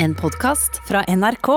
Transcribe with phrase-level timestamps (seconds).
[0.00, 1.48] En podkast fra NRK.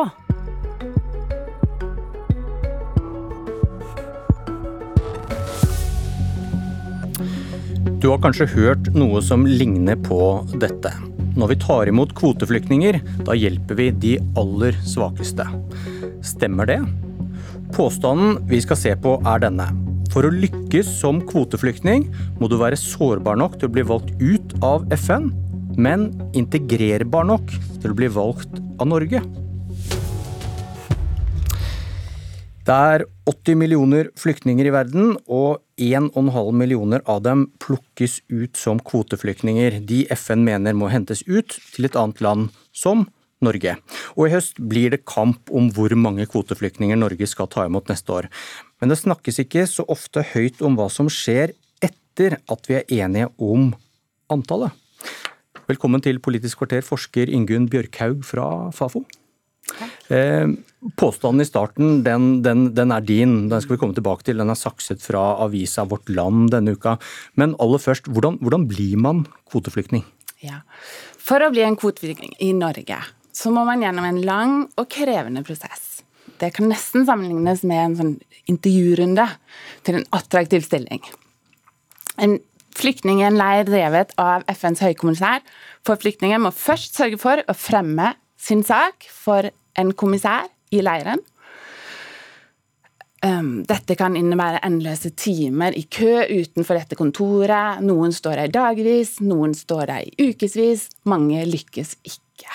[8.01, 10.17] Du har kanskje hørt noe som ligner på
[10.57, 10.89] dette.
[11.37, 15.45] Når vi tar imot kvoteflyktninger, da hjelper vi de aller svakeste.
[16.25, 16.79] Stemmer det?
[17.77, 19.69] Påstanden vi skal se på er denne.
[20.09, 22.09] For å lykkes som kvoteflyktning
[22.41, 25.29] må du være sårbar nok til å bli valgt ut av FN,
[25.77, 29.21] men integrerbar nok til å bli valgt av Norge.
[32.61, 38.77] Det er 80 millioner flyktninger i verden, og 1,5 millioner av dem plukkes ut som
[38.85, 39.79] kvoteflyktninger.
[39.89, 43.07] De FN mener må hentes ut til et annet land, som
[43.41, 43.73] Norge.
[44.13, 48.13] Og i høst blir det kamp om hvor mange kvoteflyktninger Norge skal ta imot neste
[48.13, 48.29] år.
[48.79, 52.93] Men det snakkes ikke så ofte høyt om hva som skjer etter at vi er
[53.01, 53.71] enige om
[54.31, 54.77] antallet.
[55.71, 59.05] Velkommen til Politisk kvarter, forsker Ingunn Bjørkhaug fra Fafo.
[60.11, 60.49] Eh,
[60.99, 64.41] påstanden i starten den, den, den, er din, den skal vi komme tilbake til.
[64.41, 66.97] Den er sakset fra avisa Vårt Land denne uka.
[67.39, 70.03] Men aller først, hvordan, hvordan blir man kvoteflyktning?
[70.43, 70.59] Ja.
[71.21, 72.99] For å bli en kvoteflyktning i Norge,
[73.31, 76.01] så må man gjennom en lang og krevende prosess.
[76.41, 78.13] Det kan nesten sammenlignes med en sånn
[78.51, 79.29] intervjurunde
[79.87, 81.05] til en attraktiv stilling.
[82.19, 82.41] En
[82.81, 85.43] flyktning i en leir drevet av FNs høykommissær
[85.87, 91.21] for flyktninger må først sørge for å fremme sin sak for en kommissær i leiren.
[93.21, 97.83] Um, dette kan innebære endeløse timer i kø utenfor dette kontoret.
[97.85, 100.87] Noen står der dagvis, noen står der i ukevis.
[101.05, 102.49] Mange lykkes ikke.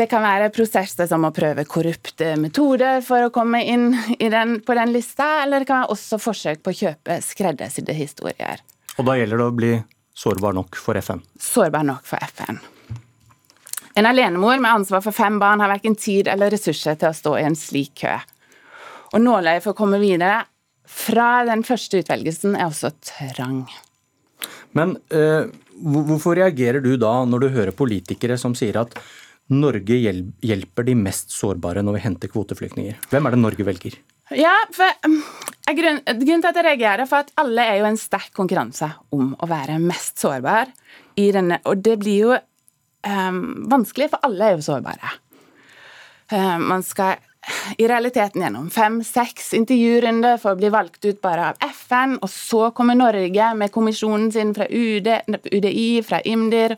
[0.00, 4.76] Det kan være prosesser som å prøve korrupte metoder for å komme inn den, på
[4.78, 8.62] den lista, eller det kan være også forsøk på å kjøpe skreddersydde historier.
[8.96, 9.74] Og da gjelder det å bli
[10.16, 11.20] sårbar nok for FN?
[11.36, 12.62] Sårbar nok for FN.
[14.00, 17.36] En alenemor med ansvar for fem barn har verken tid eller ressurser til å stå
[17.36, 18.16] i en slik kø.
[19.12, 20.46] Og nåløyet for å komme videre
[20.88, 23.66] fra den første utvelgelsen er også trang.
[24.72, 28.96] Men eh, hvorfor reagerer du da når du hører politikere som sier at
[29.50, 32.98] Norge hjelper de mest sårbare når vi henter kvoteflyktninger?
[33.10, 33.96] Hvem er det Norge velger?
[34.30, 34.86] Ja, for
[35.74, 39.32] grunnen, Grunnen til at jeg reagerer, for at alle er jo en sterk konkurranse om
[39.34, 40.70] å være mest sårbar.
[41.16, 45.10] i denne, Og det blir jo um, vanskelig, for alle er jo sårbare.
[46.30, 47.18] Um, man skal
[47.80, 52.68] i realiteten gjennom fem-seks intervjurunder for å bli valgt ut bare av FN, og så
[52.76, 55.08] kommer Norge med kommisjonen sin fra UD,
[55.50, 56.76] UDI, fra IMDir,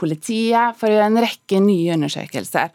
[0.00, 2.70] politiet, for å gjøre en rekke nye undersøkelser.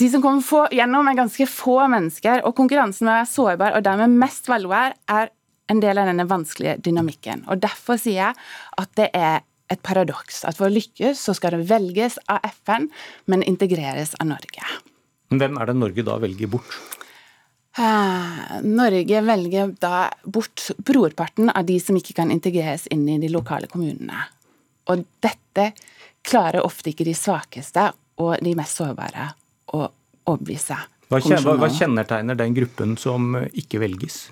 [0.00, 3.76] De som kommer få, gjennom, er ganske få mennesker, og konkurransen med å være sårbar
[3.76, 5.32] og dermed mest velvære er
[5.70, 7.44] en del av denne vanskelige dynamikken.
[7.50, 8.38] Og Derfor sier jeg
[8.82, 10.42] at det er et paradoks.
[10.48, 12.88] At for å lykkes så skal det velges av FN,
[13.30, 14.64] men integreres av Norge.
[15.30, 16.74] Hvem er det Norge da velger bort?
[17.78, 23.30] Eh, Norge velger da bort brorparten av de som ikke kan integreres inn i de
[23.30, 24.26] lokale kommunene.
[24.88, 25.70] Og dette
[26.26, 29.30] klarer ofte ikke de svakeste og de mest sårbare
[29.76, 29.86] å
[30.28, 30.76] overbevise.
[31.10, 31.18] Hva,
[31.58, 34.28] hva kjennetegner den gruppen som ikke velges?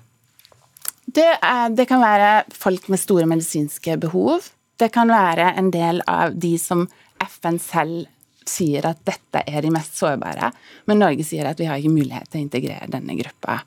[1.09, 4.45] Det, er, det, kan være folk med store medisinske behov.
[4.79, 6.85] Det kan være en del av de som
[7.25, 8.07] FN selv
[8.49, 10.49] sier at dette er de mest sårbare,
[10.89, 13.59] men Norge sier at vi har ikke mulighet til å integrere denne gruppa.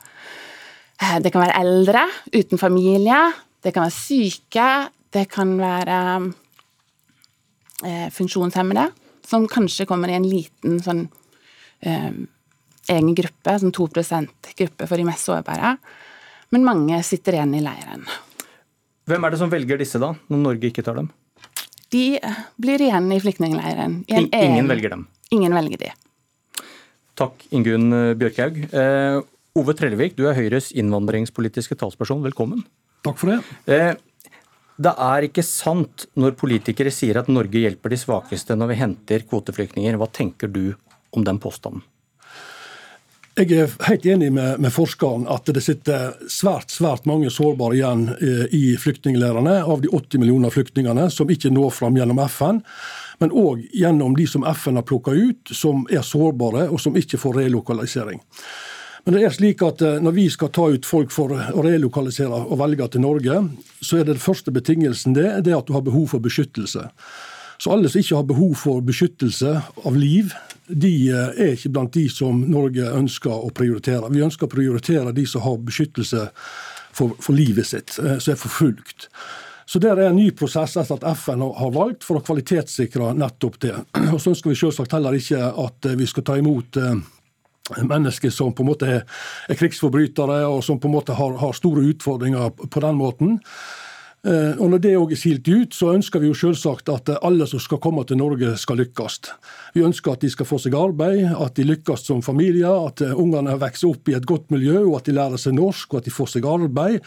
[0.98, 3.20] Eh, det kan være eldre uten familie,
[3.62, 4.70] det kan være syke,
[5.14, 6.30] det kan være eh,
[8.14, 8.88] funksjonshemmede,
[9.26, 11.06] som kanskje kommer i en liten sånn
[11.80, 12.12] eh,
[12.92, 15.76] egen gruppe, sånn 2% gruppe for de mest sårbare.
[16.52, 18.04] Men mange sitter igjen i leiren.
[19.08, 21.10] Hvem er det som velger disse, da, når Norge ikke tar dem?
[21.92, 22.06] De
[22.60, 23.98] blir igjen i flyktningleiren.
[24.08, 25.06] In ingen velger dem?
[25.34, 25.90] Ingen velger de.
[27.18, 28.62] Takk, Ingunn Bjørkhaug.
[28.72, 29.18] Eh,
[29.58, 32.22] Ove Trellevik, du er Høyres innvandringspolitiske talsperson.
[32.24, 32.62] Velkommen.
[33.04, 33.40] Takk for det.
[33.68, 33.92] Eh,
[34.80, 39.24] det er ikke sant når politikere sier at Norge hjelper de svakeste når vi henter
[39.28, 39.98] kvoteflyktninger.
[40.00, 40.74] Hva tenker du
[41.12, 41.84] om den påstanden?
[43.32, 48.02] Jeg er helt enig med, med, forskeren at det sitter svært svært mange sårbare igjen
[48.12, 52.60] eh, i flyktningleirene, av de 80 millioner flyktningene som ikke når fram gjennom FN.
[53.24, 57.20] Men òg gjennom de som FN har plukka ut, som er sårbare og som ikke
[57.22, 58.20] får relokalisering.
[59.04, 62.44] Men det er slik at eh, når vi skal ta ut folk for å relokalisere
[62.44, 63.40] og velge til Norge,
[63.82, 66.86] så er det den første betingelsen det, det er at du har behov for beskyttelse.
[67.62, 69.54] Så alle som ikke har behov for beskyttelse
[69.86, 70.34] av liv,
[70.66, 74.10] de eh, er ikke blant de som Norge ønsker å prioritere.
[74.14, 76.28] Vi ønsker å prioritere de som har beskyttelse
[76.94, 79.08] for, for livet sitt, eh, som er forfulgt.
[79.66, 83.58] Så Det er en ny prosess etter at FN har valgt for å kvalitetssikre nettopp
[83.66, 83.74] det.
[84.14, 86.78] Og Så ønsker vi selvsagt heller ikke at vi skal ta imot
[87.82, 91.84] mennesker som på en måte er krigsforbrytere og som på en måte har, har store
[91.92, 93.40] utfordringer på den måten.
[94.22, 97.46] Eh, og Når det òg er silt ut, så ønsker vi jo selvsagt at alle
[97.50, 99.18] som skal komme til Norge, skal lykkes.
[99.74, 103.16] Vi ønsker at de skal få seg arbeid, at de lykkes som familie, at eh,
[103.18, 106.06] ungene vokser opp i et godt miljø, og at de lærer seg norsk, og at
[106.06, 107.00] de får seg arbeid.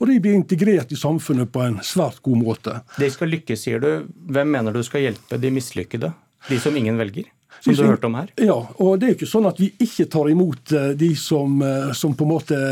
[0.00, 2.80] Og de blir integrert i samfunnet på en svært god måte.
[2.96, 4.08] De skal lykkes, sier du.
[4.32, 6.14] Hvem mener du skal hjelpe de mislykkede?
[6.48, 7.28] De som ingen velger?
[7.62, 8.30] Som du hørte om her?
[8.42, 11.62] Ja, og det er jo ikke sånn at vi ikke tar imot eh, de som,
[11.94, 12.62] som på en måte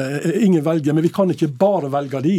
[0.43, 2.39] ingen velger, men vi kan ikke bare velge de.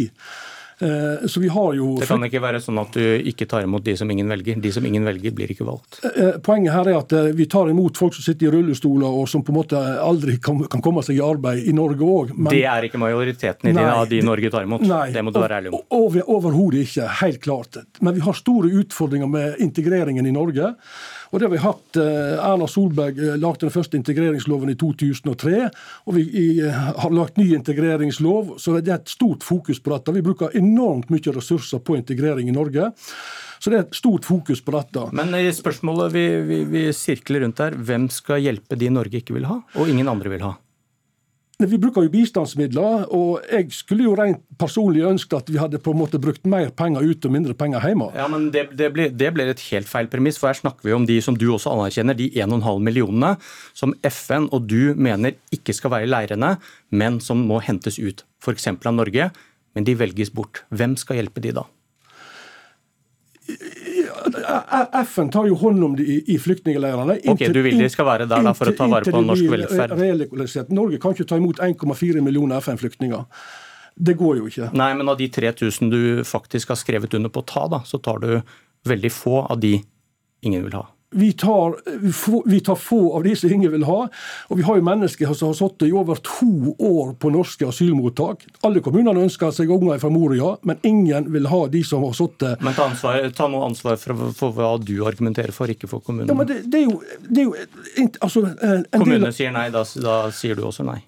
[0.82, 1.96] Eh, så vi har jo...
[2.00, 4.58] Det kan ikke være sånn at du ikke tar imot de som ingen velger.
[4.62, 6.00] De som ingen velger, blir ikke valgt.
[6.02, 9.28] Eh, eh, poenget her er at vi tar imot folk som sitter i rullestoler og
[9.30, 12.34] som på en måte aldri kan, komme seg i arbeid i Norge òg.
[12.50, 14.86] Det er ikke majoriteten i nei, av de Norge tar imot.
[14.90, 15.86] Nei, det må du være ærlig om.
[16.02, 17.08] Over, Overhodet ikke.
[17.22, 17.82] Helt klart.
[18.00, 20.74] Men vi har store utfordringer med integreringen i Norge.
[21.32, 21.96] Og det har vi hatt.
[21.96, 25.62] Eh, Erna Solberg eh, lagde den første integreringsloven i 2003.
[26.04, 26.26] Og vi
[26.60, 30.12] eh, har lagt ny integreringslov, så det er et stort fokus på dette.
[30.12, 32.90] Vi bruker enormt mye ressurser på integrering i Norge.
[33.62, 35.06] Så det er et stort fokus på dette.
[35.16, 39.38] Men i spørsmålet vi, vi, vi sirkler rundt her, hvem skal hjelpe de Norge ikke
[39.38, 40.56] vil ha, og ingen andre vil ha?
[41.60, 45.92] Vi bruker jo bistandsmidler, og jeg skulle jo rent personlig ønske at vi hadde på
[45.92, 48.08] en måte brukt mer penger ute og mindre penger hjemme.
[48.16, 50.96] Ja, men Det, det, blir, det blir et helt feil premiss, for her snakker vi
[50.96, 53.36] om de som du også anerkjenner, de 1,5 millionene
[53.78, 56.56] som FN og du mener ikke skal være i leirene,
[56.90, 58.72] men som må hentes ut, f.eks.
[58.72, 59.30] av Norge.
[59.72, 60.64] Men de velges bort.
[60.68, 61.62] Hvem skal hjelpe de da?
[65.02, 67.18] FN tar jo hånd om de i, i flyktningleirene.
[67.32, 70.72] Ok, Du vil de skal være der da, for å ta vare på norsk velferd?
[70.72, 73.26] Norge kan ikke ta imot 1,4 millioner FN-flyktninger.
[73.92, 74.70] Det går jo ikke.
[74.78, 78.00] Nei, men av de 3000 du faktisk har skrevet under på å ta, da, så
[78.00, 78.30] tar du
[78.88, 79.76] veldig få av de
[80.42, 81.76] ingen vil ha vi tar,
[82.48, 84.08] vi tar, få av de som ingen vil ha.
[84.48, 88.46] Og vi har jo mennesker som har sittet i over to år på norske asylmottak.
[88.66, 92.62] Alle kommunene ønsker seg unger fra Moria, men ingen vil ha de som har sittet
[92.64, 96.32] Men ta, ansvar, ta noe ansvar for, for, hva du argumenterer for, ikke for kommunene.
[96.32, 96.98] Ja, men det, det, er jo,
[97.28, 98.46] det er jo altså,
[98.96, 101.00] Kommunene sier nei, da, da sier du også nei?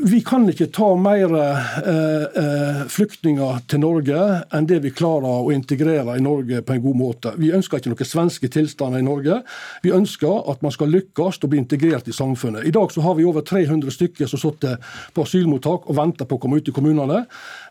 [0.00, 5.50] Vi kan ikke ta mer eh, eh, flyktninger til Norge enn det vi klarer å
[5.52, 7.32] integrere i Norge på en god måte.
[7.36, 9.42] Vi ønsker ikke noen svenske tilstander i Norge.
[9.84, 12.64] Vi ønsker at man skal lykkes og bli integrert i samfunnet.
[12.64, 14.80] I dag så har vi over 300 stykker som sitter
[15.12, 17.26] på asylmottak og venter på å komme ut i kommunene.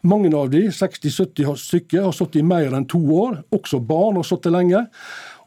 [0.06, 3.42] Mange av de, 60-70 stykker, har sittet i mer enn to år.
[3.50, 4.86] Også barn har sittet lenge.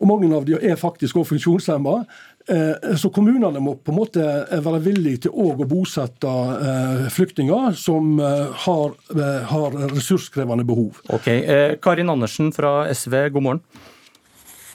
[0.03, 2.01] Og mange av de er faktisk også funksjonshemma.
[2.47, 8.19] Eh, så kommunene må på en måte være villige til å bosette eh, flyktninger som
[8.21, 8.97] eh, har,
[9.49, 11.01] har ressurskrevende behov.
[11.09, 11.31] Ok,
[11.81, 13.63] Karin Andersen fra SV, god morgen.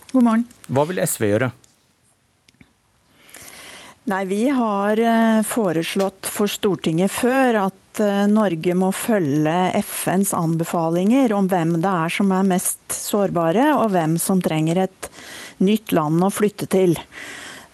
[0.10, 0.45] God morgen.
[0.66, 1.51] Hva vil SV gjøre?
[4.10, 4.98] Nei, Vi har
[5.45, 8.00] foreslått for Stortinget før at
[8.31, 14.15] Norge må følge FNs anbefalinger om hvem det er som er mest sårbare, og hvem
[14.18, 15.12] som trenger et
[15.62, 16.98] nytt land å flytte til.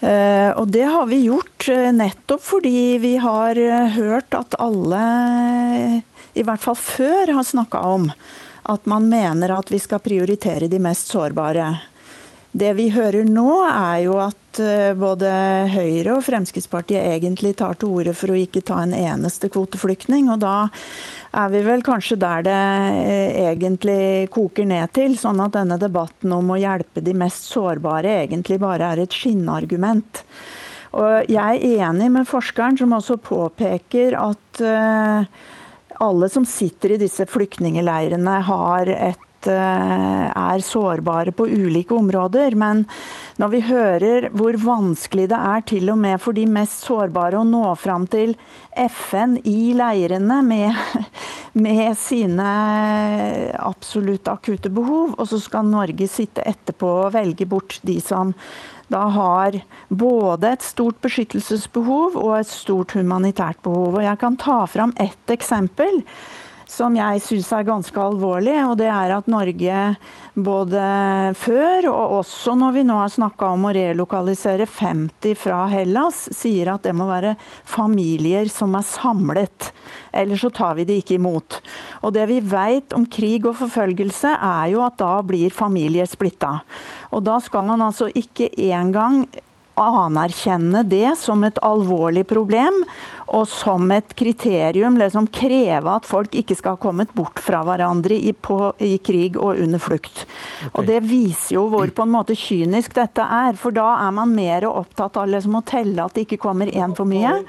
[0.06, 5.02] Eh, og det har vi gjort eh, nettopp fordi vi har eh, hørt at alle,
[6.38, 8.12] i hvert fall før, har snakka om
[8.70, 11.72] at man mener at vi skal prioritere de mest sårbare.
[12.56, 14.60] Det vi hører nå, er jo at
[14.96, 15.28] både
[15.74, 20.30] Høyre og Fremskrittspartiet egentlig tar til orde for å ikke ta en eneste kvoteflyktning.
[20.32, 20.70] Og da
[21.36, 22.62] er vi vel kanskje der det
[23.02, 25.18] eh, egentlig koker ned til.
[25.20, 30.24] Sånn at denne debatten om å hjelpe de mest sårbare egentlig bare er et skinnargument.
[30.96, 35.28] Og jeg er enig med forskeren som også påpeker at uh,
[36.00, 42.56] alle som sitter i disse flyktningleirene har et Eh, er sårbare på ulike områder.
[42.58, 42.86] Men
[43.42, 47.48] når vi hører hvor vanskelig det er til og med for de mest sårbare å
[47.48, 48.36] nå fram til
[48.76, 50.86] FN i leirene med,
[51.66, 52.52] med sine
[53.60, 58.34] absolutt akutte behov, og så skal Norge sitte etterpå og velge bort de som
[58.88, 59.58] da har
[59.90, 63.98] både et stort beskyttelsesbehov og et stort humanitært behov.
[63.98, 66.04] Og Jeg kan ta fram ett eksempel
[66.70, 68.56] som jeg syns er ganske alvorlig.
[68.66, 69.82] Og det er at Norge
[70.36, 70.84] både
[71.40, 76.74] før og også når vi nå har snakka om å relokalisere 50 fra Hellas, sier
[76.74, 77.36] at det må være
[77.70, 79.72] familier som er samlet.
[80.16, 81.60] Ellers så tar vi det ikke imot.
[82.04, 86.58] Og det vi vet om krig og forfølgelse, er jo at da blir familier splitta.
[87.16, 89.26] Og da skal man altså ikke engang
[89.80, 92.84] anerkjenne det som et alvorlig problem,
[93.34, 98.18] og som et kriterium liksom kreve at folk ikke skal ha kommet bort fra hverandre
[98.18, 100.26] i, på, i krig og under flukt.
[100.68, 100.70] Okay.
[100.74, 103.58] Og Det viser jo hvor på en måte kynisk dette er.
[103.60, 106.94] For da er man mer opptatt av liksom å telle at det ikke kommer én
[106.98, 107.40] for mye,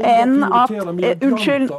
[0.00, 0.92] enn at uh,
[1.30, 1.72] Unnskyld.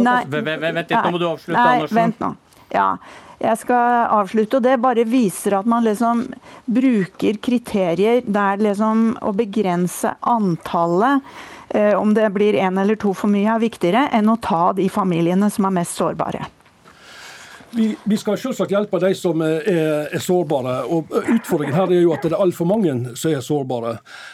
[0.00, 1.98] Nei, vent nå må du avslutte, Andersen.
[1.98, 2.34] Vent nå.
[2.72, 2.90] Ja,
[3.38, 4.58] jeg skal avslutte.
[4.58, 6.26] og Det bare viser at man liksom
[6.66, 11.24] bruker kriterier der liksom å begrense antallet
[11.70, 14.88] eh, om det blir én eller to for mye, er viktigere enn å ta de
[14.92, 16.46] familiene som er mest sårbare.
[17.78, 20.80] Vi, vi, skal selvsagt hjelpe de som er, er, sårbare.
[20.90, 23.92] og Utfordringen her er jo at det er altfor mange som er sårbare.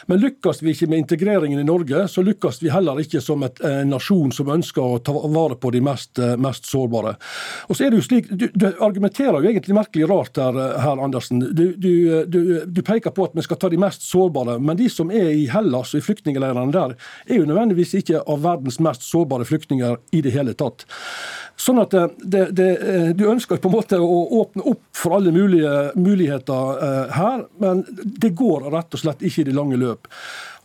[0.09, 3.61] Men lykkes vi ikke med integreringen i Norge, så lykkes vi heller ikke som et,
[3.61, 7.13] en nasjon som ønsker å ta vare på de mest, mest sårbare.
[7.69, 11.05] Og så er det jo slik, Du, du argumenterer jo egentlig merkelig rart her, her
[11.05, 11.45] Andersen.
[11.45, 11.93] Du, du,
[12.65, 15.45] du, peker på at vi skal ta de mest sårbare, men de som er i
[15.53, 16.97] Hellas og i flyktningleirene der,
[17.29, 20.89] er jo nødvendigvis ikke av verdens mest sårbare flyktninger i det hele tatt.
[21.55, 22.69] Sånn at det, det,
[23.15, 27.83] Du ønsker på en måte å åpne opp for alle mulige muligheter eh, her, men
[28.03, 30.09] det går rett og slett ikke i det lange løp.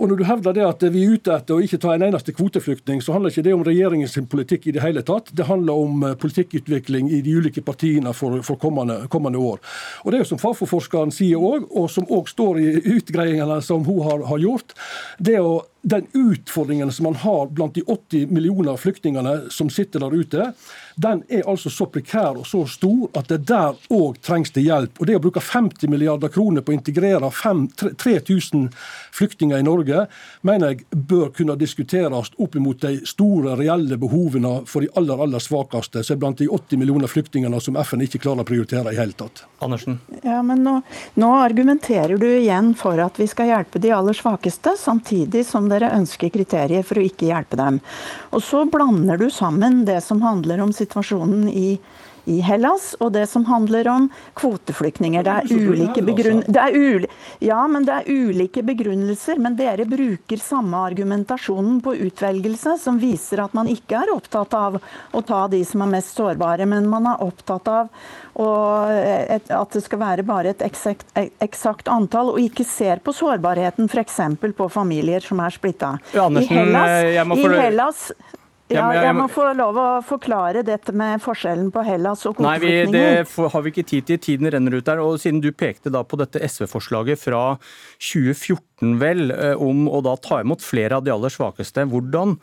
[0.01, 2.33] Og Når du hevder det at vi er ute etter å ikke ta en eneste
[2.33, 5.29] kvoteflyktning, så handler ikke det om regjeringens politikk i det hele tatt.
[5.37, 9.61] Det handler om eh, politikkutvikling i de ulike partiene for, for kommende, kommende, år.
[10.01, 13.85] Og det er jo som Fafo-forskeren sier òg, og som òg står i utgreiingene som
[13.85, 14.73] hun har, har gjort,
[15.21, 20.15] det å den utfordringen som man har blant de 80 millioner flyktningene som sitter der
[20.15, 20.53] ute,
[21.01, 25.01] den er altså så prekær og så stor at det der òg trengs det hjelp.
[25.01, 28.69] Og Det å bruke 50 milliarder kroner på å integrere 3000
[29.17, 29.90] flyktninger i Norge,
[30.47, 35.43] mener jeg bør kunne diskuteres opp mot de store, reelle behovene for de aller aller
[35.43, 38.99] svakeste, som er blant de 80 millioner flyktningene som FN ikke klarer å prioritere i
[38.99, 39.45] hele tatt.
[39.61, 40.01] Andersen?
[40.25, 40.79] Ja, men nå,
[41.21, 45.93] nå argumenterer du igjen for at vi skal hjelpe de aller svakeste, samtidig som dere
[45.97, 47.81] ønsker kriterier for å ikke hjelpe dem.
[48.35, 51.75] Og så blander du sammen det som handler om situasjonen i
[52.31, 54.09] i Hellas, og det som handler om
[54.39, 55.27] kvoteflyktninger.
[55.27, 57.07] Det er ulike, begrunn det er ul
[57.43, 63.45] ja, men det er ulike begrunnelser, men dere bruker samme argumentasjonen på utvelgelse, som viser
[63.45, 67.09] at man ikke er opptatt av å ta de som er mest sårbare, men man
[67.11, 67.93] er opptatt av
[68.41, 71.09] og et, at det skal være bare et eksakt,
[71.43, 74.21] eksakt, antall, og ikke ser på sårbarheten f.eks.
[74.57, 75.97] på familier som er splitta.
[76.17, 78.05] Ja, I Hellas, i Hellas
[78.71, 82.93] ja, jeg må få lov å forklare dette med forskjellen på Hellas og kvoteflyktninger.
[82.93, 84.21] Nei, det har vi ikke tid til.
[84.23, 85.03] Tiden renner ut der.
[85.03, 87.43] Og siden du pekte da på dette SV-forslaget fra
[87.99, 92.39] 2014 vel, eh, om å da ta imot flere av de aller svakeste, hvordan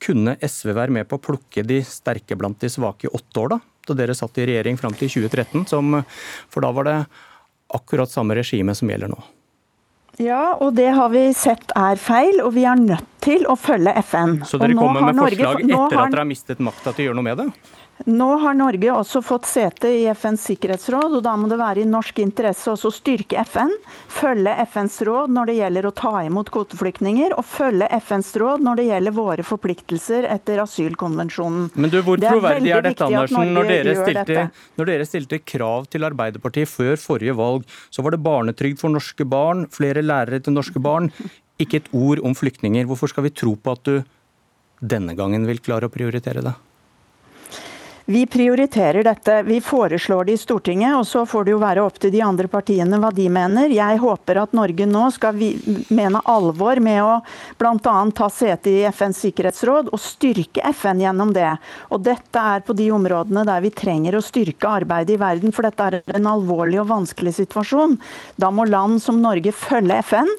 [0.00, 3.56] kunne SV være med på å plukke de sterke blant de svake i åtte år,
[3.56, 3.60] da?
[3.88, 6.00] Da dere satt i regjering fram til 2013, som,
[6.52, 6.96] for da var det
[7.74, 9.20] akkurat samme regime som gjelder nå.
[10.20, 13.94] Ja, og det har vi sett er feil, og vi er nødt til å følge
[14.02, 14.40] FN.
[14.48, 17.20] Så dere kommer med Norge, forslag etter at dere har mistet makta til å gjøre
[17.20, 17.50] noe med det?
[18.08, 21.88] Nå har Norge også fått sete i FNs sikkerhetsråd, og da må det være i
[21.88, 23.74] norsk interesse også å styrke FN.
[24.08, 28.80] Følge FNs råd når det gjelder å ta imot kvoteflyktninger, og følge FNs råd når
[28.80, 31.68] det gjelder våre forpliktelser etter asylkonvensjonen.
[31.76, 33.52] Men du, Hvor troverdig er, er dette, Andersen?
[33.58, 34.48] Når dere, stilte,
[34.80, 39.28] når dere, stilte, krav til Arbeiderpartiet før forrige valg, så var det barnetrygd for norske
[39.28, 41.12] barn, flere lærere til norske barn.
[41.60, 42.88] Ikke et ord om flyktninger.
[42.88, 44.00] Hvorfor skal vi tro på at du
[44.80, 46.56] denne gangen vil klare å prioritere det?
[48.10, 49.42] Vi prioriterer dette.
[49.42, 52.48] Vi foreslår det i Stortinget, og så får det jo være opp til de andre
[52.50, 53.70] partiene hva de mener.
[53.70, 55.36] Jeg håper at Norge nå skal
[55.94, 57.12] mene alvor med å
[57.60, 57.92] bl.a.
[58.18, 61.52] ta sete i FNs sikkerhetsråd og styrke FN gjennom det.
[61.94, 65.68] Og dette er på de områdene der vi trenger å styrke arbeidet i verden, for
[65.68, 67.94] dette er en alvorlig og vanskelig situasjon.
[68.42, 70.34] Da må land som Norge følge FN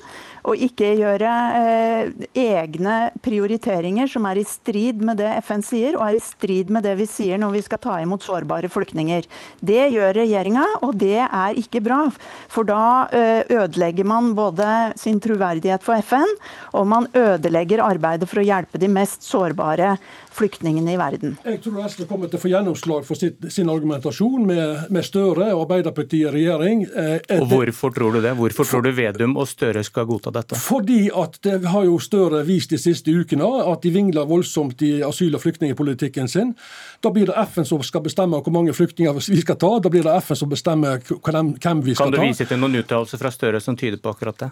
[0.47, 6.05] og ikke gjøre eh, egne prioriteringer som er i strid med det FN sier, og
[6.07, 9.27] er i strid med det vi sier når vi skal ta imot sårbare flyktninger.
[9.61, 12.03] Det gjør regjeringa, og det er ikke bra.
[12.51, 12.83] For da
[13.13, 14.67] eh, ødelegger man både
[14.99, 16.35] sin troverdighet for FN,
[16.77, 19.95] og man ødelegger arbeidet for å hjelpe de mest sårbare
[20.31, 21.35] flyktningene i verden.
[21.43, 25.49] Jeg tror SV kommer til å få gjennomslag for sitt, sin argumentasjon med, med, Støre
[25.51, 26.85] og Arbeiderpartiet i regjering.
[26.87, 28.33] Eh, og Hvorfor tror du det?
[28.39, 30.57] Hvorfor tror du Vedum og Støre skal godta dette?
[30.59, 34.93] Fordi at det har jo Støre vist de siste ukene, at de vingler voldsomt i
[35.05, 36.55] asyl- og flyktningpolitikken sin.
[37.01, 39.75] Da blir det FN som skal bestemme hvor mange flyktninger vi skal ta.
[39.79, 42.17] Da blir det FN som bestemmer hvem vi skal ta.
[42.17, 44.51] Kan du vise til noen uttalelser fra Støre som tyder på akkurat det?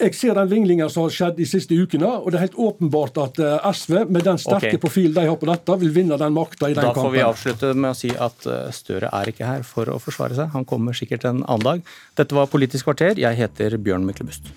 [0.00, 3.20] Jeg ser den vinglinga som har skjedd de siste ukene, og det er helt åpenbart
[3.20, 4.80] at eh, SV, med den sterke okay.
[4.80, 7.02] profilen de har på dette, vil vinne den makta i den kampen.
[7.02, 10.00] Da får vi avslutte med å si at eh, Støre er ikke her for å
[10.00, 10.52] forsvare seg.
[10.56, 11.96] Han kommer sikkert en annen dag.
[12.16, 13.20] Dette var Politisk kvarter.
[13.20, 14.54] Jeg heter Bjørn Myklebust.